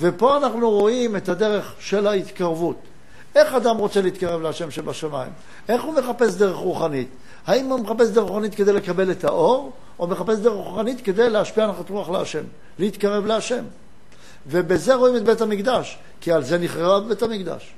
ופה 0.00 0.36
אנחנו 0.36 0.70
רואים 0.70 1.16
את 1.16 1.28
הדרך 1.28 1.74
של 1.80 2.06
ההתקרבות. 2.06 2.76
איך 3.34 3.54
אדם 3.54 3.76
רוצה 3.76 4.02
להתקרב 4.02 4.42
להשם 4.42 4.70
שבשמיים? 4.70 5.32
איך 5.68 5.82
הוא 5.82 5.94
מחפש 5.94 6.34
דרך 6.34 6.56
רוחנית? 6.56 7.08
האם 7.46 7.66
הוא 7.66 7.80
מחפש 7.80 8.08
דרך 8.08 8.28
רוחנית 8.28 8.54
כדי 8.54 8.72
לקבל 8.72 9.10
את 9.10 9.24
האור, 9.24 9.72
או 9.98 10.06
מחפש 10.06 10.38
דרך 10.38 10.54
רוחנית 10.54 11.00
כדי 11.00 11.30
להשפיע 11.30 11.66
נחת 11.66 11.90
רוח 11.90 12.10
להשם, 12.10 12.44
להתקרב 12.78 13.26
להשם? 13.26 13.64
ובזה 14.46 14.94
רואים 14.94 15.16
את 15.16 15.24
בית 15.24 15.40
המקדש, 15.40 15.98
כי 16.20 16.32
על 16.32 16.44
זה 16.44 16.58
נחרב 16.58 17.08
בית 17.08 17.22
המקדש. 17.22 17.74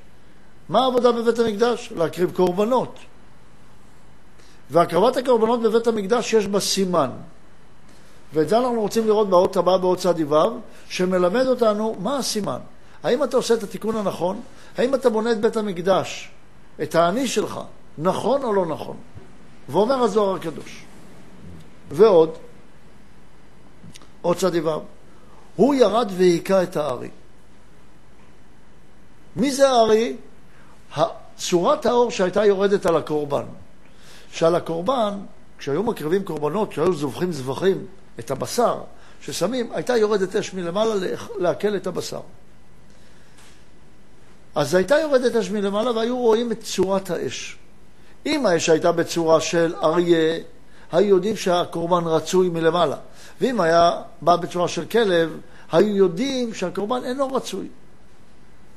מה 0.69 0.83
העבודה 0.83 1.11
בבית 1.11 1.39
המקדש? 1.39 1.93
להקריב 1.95 2.31
קורבנות. 2.31 2.99
והקרבת 4.69 5.17
הקורבנות 5.17 5.61
בבית 5.61 5.87
המקדש 5.87 6.33
יש 6.33 6.47
בה 6.47 6.59
סימן. 6.59 7.09
ואת 8.33 8.49
זה 8.49 8.57
אנחנו 8.57 8.81
רוצים 8.81 9.07
לראות 9.07 9.29
באות 9.29 9.57
הבאה 9.57 9.77
באות 9.77 9.97
צד 9.97 10.31
ו', 10.31 10.35
שמלמד 10.89 11.45
אותנו 11.45 11.95
מה 11.99 12.17
הסימן. 12.17 12.59
האם 13.03 13.23
אתה 13.23 13.37
עושה 13.37 13.53
את 13.53 13.63
התיקון 13.63 13.95
הנכון? 13.95 14.41
האם 14.77 14.95
אתה 14.95 15.09
בונה 15.09 15.31
את 15.31 15.41
בית 15.41 15.57
המקדש, 15.57 16.31
את 16.83 16.95
האני 16.95 17.27
שלך, 17.27 17.59
נכון 17.97 18.43
או 18.43 18.53
לא 18.53 18.65
נכון? 18.65 18.97
ואומר 19.69 20.03
הזוהר 20.03 20.35
הקדוש. 20.35 20.83
ועוד, 21.91 22.29
עוד 24.21 24.37
צד 24.37 24.55
ו', 24.55 24.69
הוא 25.55 25.75
ירד 25.75 26.11
והיכה 26.17 26.63
את 26.63 26.77
הארי. 26.77 27.09
מי 29.35 29.51
זה 29.51 29.69
הארי? 29.69 30.15
צורת 31.37 31.85
האור 31.85 32.11
שהייתה 32.11 32.45
יורדת 32.45 32.85
על 32.85 32.95
הקורבן. 32.95 33.45
שעל 34.31 34.55
הקורבן, 34.55 35.13
כשהיו 35.57 35.83
מקריבים 35.83 36.23
קורבנות, 36.23 36.69
כשהיו 36.69 36.93
זובחים 36.93 37.31
זבחים, 37.31 37.85
את 38.19 38.31
הבשר 38.31 38.81
ששמים, 39.21 39.71
הייתה 39.71 39.97
יורדת 39.97 40.35
אש 40.35 40.53
מלמעלה 40.53 40.93
לעכל 41.37 41.75
את 41.75 41.87
הבשר. 41.87 42.21
אז 44.55 44.75
הייתה 44.75 44.95
יורדת 44.99 45.35
אש 45.35 45.49
מלמעלה 45.49 45.91
והיו 45.91 46.17
רואים 46.17 46.51
את 46.51 46.61
צורת 46.63 47.09
האש. 47.09 47.57
אם 48.25 48.45
האש 48.45 48.69
הייתה 48.69 48.91
בצורה 48.91 49.41
של 49.41 49.75
אריה, 49.83 50.39
היו 50.91 51.07
יודעים 51.15 51.35
שהקורבן 51.35 52.07
רצוי 52.07 52.49
מלמעלה. 52.49 52.97
ואם 53.41 53.61
היה 53.61 53.91
בא 54.21 54.35
בצורה 54.35 54.67
של 54.67 54.85
כלב, 54.85 55.37
היו 55.71 55.95
יודעים 55.95 56.53
שהקורבן 56.53 57.03
אינו 57.03 57.33
רצוי. 57.33 57.67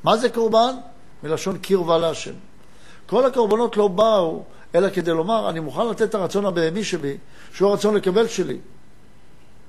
מה 0.05 0.17
זה 0.17 0.29
קורבן? 0.29 0.75
מלשון 1.23 1.59
קרבה 1.59 1.99
להשם. 1.99 2.33
כל 3.07 3.27
הקורבנות 3.27 3.77
לא 3.77 3.89
באו 3.89 4.43
אלא 4.75 4.89
כדי 4.91 5.11
לומר, 5.11 5.51
אני 5.51 5.61
מוכן 5.61 5.89
לתת 5.89 6.03
את 6.03 6.15
הרצון 6.15 6.47
הבהמי 6.47 6.85
שבי, 6.85 7.17
שהוא 7.53 7.71
הרצון 7.71 7.95
לקבל 7.95 8.29
שלי. 8.29 8.59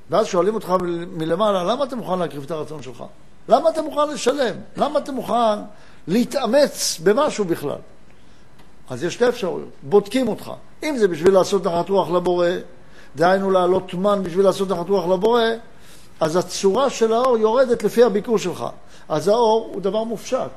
ואז 0.10 0.26
שואלים 0.26 0.56
אותך 0.56 0.74
מלמעלה, 1.12 1.64
למה 1.64 1.84
אתה 1.84 1.96
מוכן 1.96 2.20
להקריב 2.20 2.44
את 2.44 2.52
הרצון 2.52 2.84
שלך? 2.84 3.04
למה 3.50 3.70
אתה 3.70 3.82
מוכן 3.82 4.10
לשלם? 4.14 4.56
למה 4.78 5.00
אתה 5.00 5.12
מוכן 5.12 5.60
להתאמץ 6.08 7.00
במשהו 7.04 7.46
בכלל? 7.46 7.78
אז 8.90 9.04
יש 9.04 9.14
שתי 9.14 9.30
אפשרויות, 9.30 9.70
בודקים 9.84 10.28
אותך. 10.28 10.52
אם 10.84 10.98
זה 10.98 11.08
בשביל 11.08 11.34
לעשות 11.34 11.68
נחת 11.68 11.90
רוח 11.90 12.10
לבורא, 12.10 12.48
דהיינו 13.16 13.52
להעלות 13.52 13.94
מן 13.94 14.24
בשביל 14.24 14.46
לעשות 14.46 14.70
נחת 14.70 14.90
רוח 14.90 15.08
לבורא, 15.08 15.42
אז 16.20 16.36
הצורה 16.36 16.90
של 16.90 17.14
האור 17.14 17.38
יורדת 17.38 17.84
לפי 17.84 18.04
הביקור 18.04 18.38
שלך. 18.38 18.66
אז 19.10 19.28
האור 19.28 19.70
הוא 19.74 19.82
דבר 19.82 20.04
מופשט. 20.04 20.50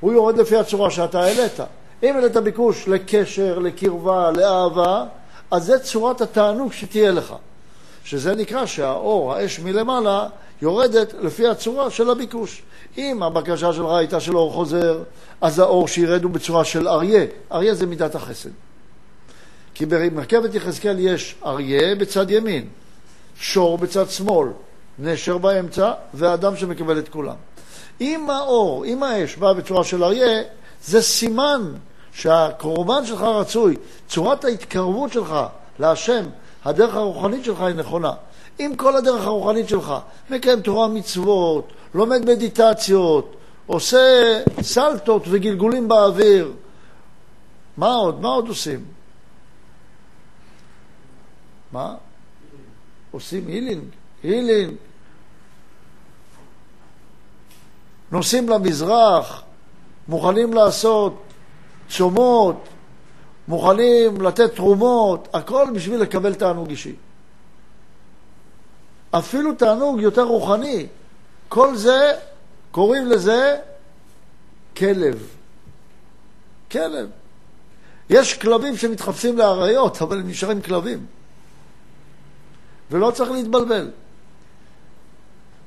הוא 0.00 0.12
יורד 0.12 0.38
לפי 0.38 0.56
הצורה 0.56 0.90
שאתה 0.90 1.20
העלית. 1.20 1.60
אם 2.02 2.16
העלית 2.16 2.36
ביקוש 2.36 2.88
לקשר, 2.88 3.58
לקרבה, 3.58 4.30
לאהבה, 4.30 5.04
אז 5.50 5.64
זה 5.64 5.78
צורת 5.78 6.20
התענוג 6.20 6.72
שתהיה 6.72 7.10
לך. 7.10 7.34
שזה 8.04 8.34
נקרא 8.34 8.66
שהאור, 8.66 9.34
האש 9.34 9.58
מלמעלה, 9.58 10.28
יורדת 10.62 11.14
לפי 11.20 11.46
הצורה 11.46 11.90
של 11.90 12.10
הביקוש. 12.10 12.62
אם 12.98 13.22
הבקשה 13.22 13.72
שלך 13.72 13.90
הייתה 13.90 14.20
של 14.20 14.36
אור 14.36 14.52
חוזר, 14.52 15.02
אז 15.40 15.58
האור 15.58 15.88
שירד 15.88 16.22
הוא 16.22 16.30
בצורה 16.30 16.64
של 16.64 16.88
אריה. 16.88 17.24
אריה 17.52 17.74
זה 17.74 17.86
מידת 17.86 18.14
החסד. 18.14 18.50
כי 19.74 19.86
במרכבת 19.86 20.54
יחזקאל 20.54 20.98
יש 20.98 21.34
אריה 21.44 21.94
בצד 21.94 22.30
ימין, 22.30 22.68
שור 23.40 23.78
בצד 23.78 24.10
שמאל, 24.10 24.48
נשר 24.98 25.38
באמצע, 25.38 25.92
ואדם 26.14 26.56
שמקבל 26.56 26.98
את 26.98 27.08
כולם. 27.08 27.36
אם 28.00 28.30
האור, 28.30 28.84
אם 28.84 29.02
האש 29.02 29.36
באה 29.36 29.54
בצורה 29.54 29.84
של 29.84 30.04
אריה, 30.04 30.42
זה 30.84 31.02
סימן 31.02 31.72
שהקורבן 32.12 33.06
שלך 33.06 33.22
רצוי. 33.22 33.76
צורת 34.08 34.44
ההתקרבות 34.44 35.12
שלך 35.12 35.34
להשם, 35.78 36.24
הדרך 36.64 36.94
הרוחנית 36.94 37.44
שלך 37.44 37.60
היא 37.60 37.74
נכונה. 37.74 38.12
אם 38.60 38.72
כל 38.76 38.96
הדרך 38.96 39.26
הרוחנית 39.26 39.68
שלך, 39.68 39.94
מקיים 40.30 40.60
תורה 40.60 40.88
מצוות, 40.88 41.72
לומד 41.94 42.24
מדיטציות, 42.24 43.36
עושה 43.66 44.42
סלטות 44.62 45.22
וגלגולים 45.30 45.88
באוויר, 45.88 46.52
מה 47.76 47.94
עוד? 47.94 48.20
מה 48.20 48.28
עוד 48.28 48.48
עושים? 48.48 48.84
מה? 51.72 51.94
עושים 53.10 53.46
הילינג, 53.46 53.84
הילינג. 54.22 54.74
נוסעים 58.12 58.48
למזרח, 58.48 59.42
מוכנים 60.08 60.54
לעשות 60.54 61.22
צומות, 61.88 62.68
מוכנים 63.48 64.20
לתת 64.20 64.54
תרומות, 64.54 65.28
הכל 65.34 65.66
בשביל 65.74 66.00
לקבל 66.00 66.34
תענוג 66.34 66.70
אישי. 66.70 66.94
אפילו 69.10 69.54
תענוג 69.54 70.00
יותר 70.00 70.22
רוחני. 70.22 70.86
כל 71.48 71.76
זה, 71.76 72.12
קוראים 72.70 73.06
לזה 73.06 73.56
כלב. 74.76 75.26
כלב. 76.70 77.10
יש 78.10 78.34
כלבים 78.34 78.76
שמתחפשים 78.76 79.38
לאריות, 79.38 80.02
אבל 80.02 80.18
הם 80.18 80.28
נשארים 80.28 80.62
כלבים. 80.62 81.06
ולא 82.90 83.10
צריך 83.10 83.30
להתבלבל. 83.30 83.90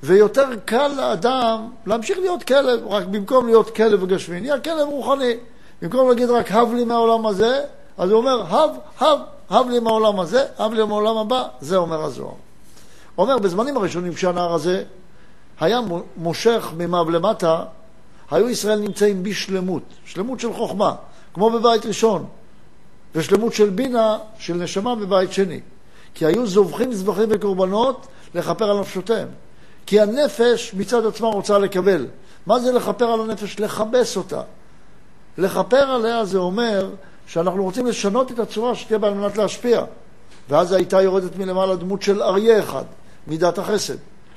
ויותר 0.04 0.50
קל 0.66 0.88
לאדם 0.88 1.70
להמשיך 1.86 2.18
להיות 2.18 2.44
כלב, 2.44 2.88
רק 2.88 3.06
במקום 3.06 3.46
להיות 3.46 3.76
כלב 3.76 4.06
גשמי, 4.06 4.42
נהיה 4.42 4.60
כלב 4.60 4.88
רוחני. 4.88 5.34
במקום 5.82 6.10
להגיד 6.10 6.30
רק 6.30 6.52
הב 6.52 6.74
לי 6.74 6.84
מהעולם 6.84 7.26
הזה, 7.26 7.62
אז 7.98 8.10
הוא 8.10 8.18
אומר 8.18 8.56
הב, 8.56 8.70
הב, 9.00 9.20
הב 9.50 9.70
לי 9.70 9.80
מהעולם 9.80 10.20
הזה, 10.20 10.46
הב 10.58 10.74
לי 10.74 10.84
מהעולם 10.84 11.18
הבא, 11.18 11.48
זה 11.62 11.78
אומר 11.78 12.04
הזוהר. 12.04 12.34
אומר, 13.18 13.38
בזמנים 13.38 13.78
הראשונים 13.78 14.14
כשהנער 14.14 14.54
הזה 14.54 14.84
היה 15.60 15.80
מושך 16.18 16.72
ממעב 16.78 17.10
למטה, 17.10 17.64
היו 18.32 18.50
ישראל 18.50 18.80
נמצאים 18.80 19.24
בשלמות, 19.24 19.84
שלמות 20.06 20.40
של 20.40 20.54
חוכמה, 20.54 20.96
כמו 21.34 21.50
בבית 21.50 21.86
ראשון, 21.86 22.26
ושלמות 23.16 23.54
של 23.54 23.70
בינה, 23.70 24.18
של 24.40 24.54
נשמה 24.54 24.96
בבית 24.96 25.32
שני. 25.32 25.60
כי 26.14 26.26
היו 26.26 26.48
זובחים 26.48 26.94
זבחים 26.94 27.30
וקורבנות 27.32 28.08
לכפר 28.36 28.70
על 28.70 28.80
נפשותיהם. 28.80 29.28
כי 29.86 30.02
הנפש 30.02 30.74
מצד 30.74 31.06
עצמה 31.06 31.28
רוצה 31.28 31.58
לקבל. 31.58 32.08
מה 32.46 32.60
זה 32.60 32.72
לכפר 32.72 33.06
על 33.06 33.22
הנפש? 33.22 33.60
לכבס 33.60 34.18
אותה. 34.18 34.42
לכפר 35.38 35.78
עליה 35.78 36.26
זה 36.26 36.38
אומר 36.38 36.90
שאנחנו 37.28 37.64
רוצים 37.64 37.86
לשנות 37.86 38.32
את 38.32 38.40
הצורה 38.40 38.76
שתהיה 38.76 39.00
בה 39.00 39.08
על 39.08 39.14
מנת 39.14 39.38
להשפיע. 39.38 39.84
ואז 40.50 40.72
הייתה 40.72 41.02
יורדת 41.02 41.36
מלמעלה 41.38 41.76
דמות 41.76 42.02
של 42.02 42.22
אריה 42.22 42.60
אחד, 42.60 42.84
מידת 43.28 43.58
החסד. 43.58 43.96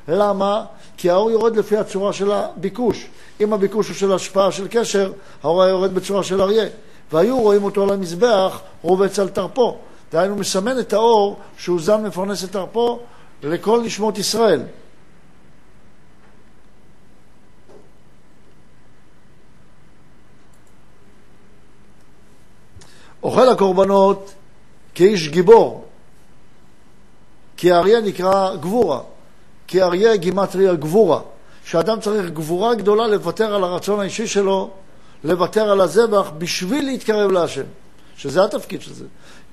למה? 0.08 0.64
כי 0.96 1.10
האור 1.10 1.30
יורד 1.30 1.56
לפי 1.56 1.76
הצורה 1.76 2.12
של 2.12 2.30
הביקוש. 2.30 3.06
אם 3.40 3.52
הביקוש 3.52 3.88
הוא 3.88 3.96
של 3.96 4.12
השפעה 4.12 4.52
של 4.52 4.66
קשר, 4.70 5.12
האור 5.42 5.62
היה 5.62 5.70
יורד 5.70 5.94
בצורה 5.94 6.22
של 6.22 6.42
אריה. 6.42 6.68
והיו 7.12 7.40
רואים 7.40 7.64
אותו 7.64 7.82
על 7.82 7.90
המזבח 7.90 8.60
רובץ 8.82 9.18
על 9.18 9.28
תרפו. 9.28 9.76
דהיינו 10.12 10.36
מסמן 10.36 10.78
את 10.78 10.92
האור 10.92 11.36
שהוא 11.58 11.80
זן 11.80 12.06
מפרנס 12.06 12.44
את 12.44 12.52
תרפו 12.52 12.98
לכל 13.42 13.82
נשמות 13.82 14.18
ישראל. 14.18 14.62
אוכל 23.22 23.48
הקורבנות 23.48 24.34
כאיש 24.94 25.28
גיבור, 25.28 25.84
כי 27.56 27.72
האריה 27.72 28.00
נקרא 28.00 28.56
גבורה, 28.56 29.00
כי 29.66 29.82
אריה 29.82 30.16
גימטריה 30.16 30.74
גבורה, 30.74 31.20
שאדם 31.64 32.00
צריך 32.00 32.30
גבורה 32.30 32.74
גדולה 32.74 33.06
לוותר 33.06 33.54
על 33.54 33.64
הרצון 33.64 34.00
האישי 34.00 34.26
שלו, 34.26 34.70
לוותר 35.24 35.70
על 35.70 35.80
הזבח 35.80 36.30
בשביל 36.38 36.84
להתקרב 36.84 37.30
להשם, 37.30 37.62
שזה 38.16 38.44
התפקיד 38.44 38.82
של 38.82 38.94
זה. 38.94 39.04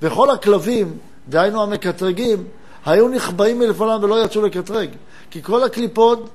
וכל 0.01 0.29
הכלבים, 0.29 0.97
דהיינו 1.29 1.63
המקטרגים, 1.63 2.43
היו 2.85 3.09
נחבאים 3.09 3.59
מלפניו 3.59 3.99
ולא 4.01 4.25
יצאו 4.25 4.41
לקטרג, 4.41 4.89
כי 5.31 5.43
כל 5.43 5.63
הקליפות, 5.63 6.29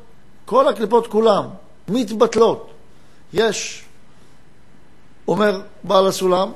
כל 0.44 0.68
הקליפות 0.68 1.06
כולם, 1.06 1.44
מתבטלות. 1.88 2.70
יש, 3.32 3.84
אומר 5.28 5.60
בעל 5.84 6.06
הסולם, 6.06 6.52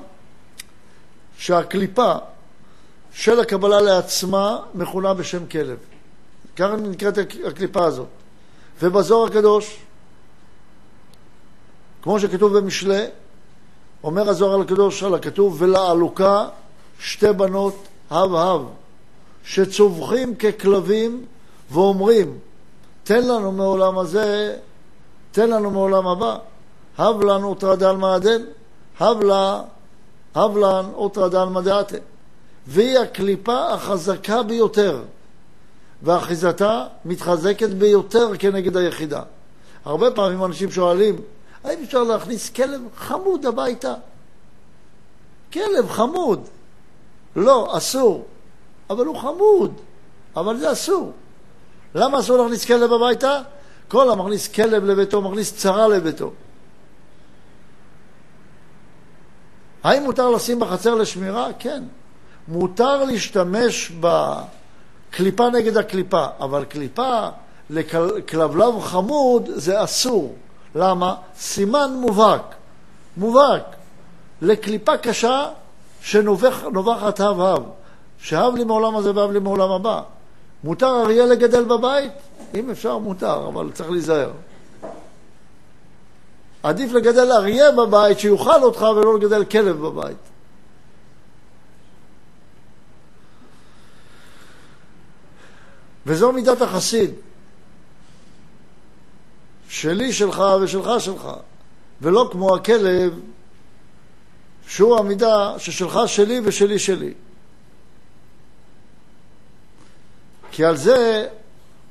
שהקליפה 1.38 2.14
של 3.12 3.40
הקבלה 3.40 3.80
לעצמה 3.80 4.58
מכונה 4.74 5.14
בשם 5.14 5.46
כלב. 5.46 5.78
ככה 6.56 6.76
נקראת 6.76 7.18
הקליפה 7.46 7.84
הזאת. 7.84 8.06
ובזוהר 8.82 9.26
הקדוש, 9.26 9.78
כמו 12.02 12.20
שכתוב 12.20 12.58
במשלי, 12.58 13.04
אומר 14.04 14.28
הזוהר 14.28 14.60
הקדוש 14.60 15.02
על 15.02 15.14
הכתוב, 15.14 15.62
ולעלוקה 15.62 16.48
שתי 16.98 17.32
בנות 17.32 17.76
הב-הב, 18.10 18.62
שצווחים 19.44 20.34
ככלבים 20.34 21.24
ואומרים, 21.70 22.38
תן 23.04 23.28
לנו 23.28 23.52
מעולם 23.52 23.98
הזה, 23.98 24.56
תן 25.32 25.50
לנו 25.50 25.70
מעולם 25.70 26.06
הבא, 26.06 26.36
הב 26.98 27.24
לנו 27.24 27.54
תרדה 27.54 27.90
על 27.90 27.96
מעדן, 27.96 28.42
הב 29.00 29.22
לה 29.22 29.62
הבלן 30.34 30.84
אוטרא 30.94 31.28
דלמא 31.28 31.60
דעתה. 31.60 31.96
והיא 32.66 32.98
הקליפה 32.98 33.72
החזקה 33.72 34.42
ביותר, 34.42 35.02
ואחיזתה 36.02 36.86
מתחזקת 37.04 37.68
ביותר 37.68 38.28
כנגד 38.38 38.76
היחידה. 38.76 39.22
הרבה 39.84 40.10
פעמים 40.10 40.44
אנשים 40.44 40.70
שואלים, 40.70 41.16
האם 41.64 41.78
אפשר 41.84 42.02
להכניס 42.02 42.50
כלב 42.50 42.80
חמוד 42.96 43.46
הביתה? 43.46 43.94
כלב 45.52 45.90
חמוד. 45.90 46.40
לא, 47.36 47.76
אסור. 47.76 48.24
אבל 48.90 49.06
הוא 49.06 49.16
חמוד. 49.16 49.72
אבל 50.36 50.56
זה 50.56 50.72
אסור. 50.72 51.12
למה 51.94 52.20
אסור 52.20 52.36
להכניס 52.36 52.64
כלב 52.64 52.92
הביתה? 52.92 53.40
כל 53.88 54.10
המכניס 54.10 54.48
כלב 54.48 54.84
לביתו 54.84 55.22
מכניס 55.22 55.56
צרה 55.56 55.88
לביתו. 55.88 56.30
האם 59.84 60.02
מותר 60.02 60.30
לשים 60.30 60.60
בחצר 60.60 60.94
לשמירה? 60.94 61.48
כן. 61.58 61.82
מותר 62.48 63.04
להשתמש 63.04 63.92
בקליפה 64.00 65.50
נגד 65.50 65.76
הקליפה, 65.76 66.26
אבל 66.40 66.64
קליפה 66.64 67.28
לכלבלב 67.70 68.80
חמוד 68.80 69.50
זה 69.54 69.84
אסור. 69.84 70.34
למה? 70.74 71.14
סימן 71.38 71.90
מובהק. 72.00 72.54
מובהק. 73.16 73.76
לקליפה 74.42 74.96
קשה 74.96 75.48
שנובחת 76.00 77.20
הב-הב. 77.20 77.62
שהב 78.18 78.54
לי 78.54 78.64
מעולם 78.64 78.96
הזה 78.96 79.12
והב 79.14 79.30
לי 79.30 79.38
מעולם 79.38 79.70
הבא. 79.70 80.02
מותר 80.64 81.02
אריה 81.04 81.26
לגדל 81.26 81.64
בבית? 81.64 82.12
אם 82.54 82.70
אפשר, 82.70 82.98
מותר, 82.98 83.48
אבל 83.48 83.70
צריך 83.74 83.90
להיזהר. 83.90 84.30
עדיף 86.64 86.92
לגדל 86.92 87.32
אריה 87.32 87.72
בבית 87.72 88.18
שיאכל 88.18 88.62
אותך 88.62 88.80
ולא 88.80 89.14
לגדל 89.18 89.44
כלב 89.44 89.76
בבית. 89.76 90.16
וזו 96.06 96.32
מידת 96.32 96.62
החסיד. 96.62 97.10
שלי 99.68 100.12
שלך 100.12 100.42
ושלך 100.62 100.90
שלך, 100.98 101.28
ולא 102.00 102.28
כמו 102.32 102.56
הכלב 102.56 103.20
שהוא 104.66 104.98
המידה 104.98 105.54
ששלך 105.58 105.98
שלי 106.06 106.40
ושלי 106.44 106.78
שלי. 106.78 107.14
כי 110.50 110.64
על 110.64 110.76
זה 110.76 111.28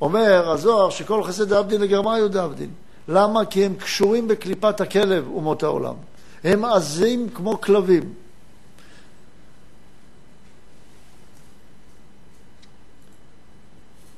אומר 0.01 0.51
הזוהר 0.51 0.89
שכל 0.89 1.23
חסד 1.23 1.49
דאבדין 1.49 1.81
לגרמאיו 1.81 2.31
דאבדין. 2.31 2.73
למה? 3.08 3.46
כי 3.46 3.66
הם 3.66 3.76
קשורים 3.76 4.28
בקליפת 4.28 4.82
הכלב, 4.82 5.28
אומות 5.34 5.63
העולם. 5.63 5.96
הם 6.44 6.66
עזים 6.66 7.30
כמו 7.30 7.62
כלבים. 7.62 8.13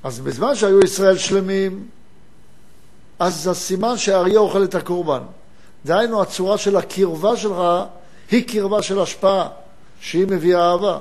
אז 0.03 0.19
בזמן 0.19 0.55
שהיו 0.55 0.79
ישראל 0.79 1.17
שלמים, 1.17 1.87
אז 3.19 3.47
הסימן 3.47 3.97
שהאריה 3.97 4.39
אוכל 4.39 4.63
את 4.63 4.75
הקורבן. 4.75 5.21
דהיינו, 5.85 6.21
הצורה 6.21 6.57
של 6.57 6.75
הקרבה 6.75 7.37
שלך 7.37 7.57
היא 8.31 8.47
קרבה 8.47 8.81
של 8.81 8.99
השפעה, 8.99 9.47
שהיא 9.99 10.27
מביאה 10.27 10.71
אהבה. 10.71 10.99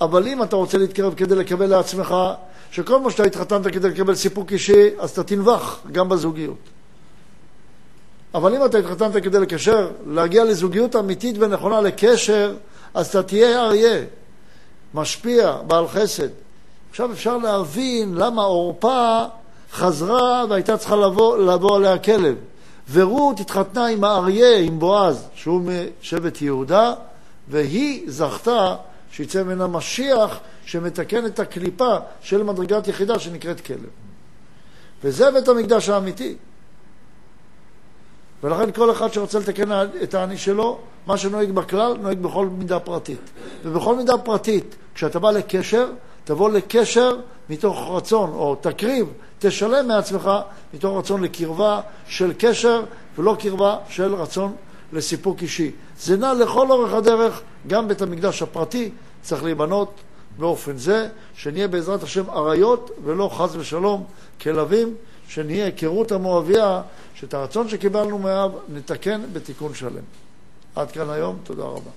אבל 0.00 0.28
אם 0.28 0.42
אתה 0.42 0.56
רוצה 0.56 0.78
להתקרב 0.78 1.14
כדי 1.14 1.34
לקבל 1.34 1.66
לעצמך, 1.66 2.14
שכל 2.70 3.00
מה 3.00 3.10
שאתה 3.10 3.22
התחתנת 3.22 3.66
כדי 3.66 3.88
לקבל 3.88 4.14
סיפוק 4.14 4.52
אישי, 4.52 4.88
אז 4.98 5.10
אתה 5.10 5.22
תנבח 5.22 5.80
גם 5.92 6.08
בזוגיות. 6.08 6.58
אבל 8.34 8.54
אם 8.54 8.64
אתה 8.64 8.78
התחתנת 8.78 9.22
כדי 9.22 9.40
לקשר, 9.40 9.90
להגיע 10.06 10.44
לזוגיות 10.44 10.96
אמיתית 10.96 11.36
ונכונה, 11.38 11.80
לקשר, 11.80 12.54
אז 12.94 13.06
אתה 13.08 13.22
תהיה 13.22 13.60
אריה, 13.60 14.04
משפיע, 14.94 15.56
בעל 15.66 15.88
חסד. 15.88 16.28
עכשיו 16.90 17.12
אפשר 17.12 17.36
להבין 17.36 18.14
למה 18.14 18.42
עורפה 18.42 19.22
חזרה 19.72 20.44
והייתה 20.48 20.76
צריכה 20.76 20.96
לבוא, 20.96 21.38
לבוא 21.38 21.76
עליה 21.76 21.98
כלב. 21.98 22.36
ורות 22.90 23.40
התחתנה 23.40 23.86
עם 23.86 24.04
האריה, 24.04 24.58
עם 24.58 24.78
בועז, 24.78 25.28
שהוא 25.34 25.60
משבט 25.60 26.42
יהודה, 26.42 26.94
והיא 27.48 28.02
זכתה 28.06 28.76
שיצא 29.12 29.42
ממנה 29.42 29.66
משיח 29.66 30.38
שמתקן 30.64 31.26
את 31.26 31.40
הקליפה 31.40 31.96
של 32.22 32.42
מדרגת 32.42 32.88
יחידה 32.88 33.18
שנקראת 33.18 33.60
כלב. 33.60 33.88
וזה 35.04 35.30
בית 35.30 35.48
המקדש 35.48 35.88
האמיתי. 35.88 36.36
ולכן 38.42 38.72
כל 38.72 38.90
אחד 38.90 39.12
שרוצה 39.12 39.38
לתקן 39.38 39.68
את 40.02 40.14
האני 40.14 40.38
שלו, 40.38 40.78
מה 41.06 41.16
שנוהג 41.16 41.50
בכלל, 41.50 41.96
נוהג 42.00 42.18
בכל 42.18 42.46
מידה 42.46 42.78
פרטית. 42.78 43.30
ובכל 43.64 43.96
מידה 43.96 44.18
פרטית, 44.18 44.76
כשאתה 44.94 45.18
בא 45.18 45.30
לקשר, 45.30 45.86
תבוא 46.24 46.50
לקשר 46.50 47.16
מתוך 47.50 47.78
רצון, 47.90 48.30
או 48.30 48.54
תקריב, 48.54 49.06
תשלם 49.38 49.88
מעצמך 49.88 50.30
מתוך 50.74 50.98
רצון 50.98 51.22
לקרבה 51.22 51.80
של 52.06 52.32
קשר, 52.38 52.82
ולא 53.18 53.36
קרבה 53.38 53.76
של 53.88 54.14
רצון 54.14 54.54
לסיפוק 54.92 55.42
אישי. 55.42 55.70
זה 55.98 56.16
נע 56.16 56.34
לכל 56.34 56.70
אורך 56.70 56.92
הדרך, 56.92 57.40
גם 57.66 57.88
בית 57.88 58.02
המקדש 58.02 58.42
הפרטי 58.42 58.90
צריך 59.22 59.44
להיבנות 59.44 59.92
באופן 60.38 60.76
זה, 60.76 61.08
שנהיה 61.34 61.68
בעזרת 61.68 62.02
השם 62.02 62.30
אריות, 62.30 62.90
ולא 63.04 63.30
חס 63.32 63.56
ושלום 63.56 64.04
כלבים, 64.40 64.94
שנהיה 65.32 65.64
היכרות 65.64 66.12
המואביה, 66.12 66.82
שאת 67.14 67.34
הרצון 67.34 67.68
שקיבלנו 67.68 68.18
מאב 68.18 68.52
נתקן 68.68 69.22
בתיקון 69.32 69.74
שלם. 69.74 70.04
עד 70.74 70.90
כאן 70.90 71.10
היום, 71.10 71.38
תודה 71.44 71.62
רבה. 71.62 71.90